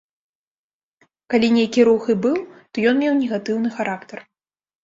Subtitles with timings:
[1.33, 2.37] Калі нейкі рух і быў,
[2.71, 4.19] то ён меў негатыўны характар.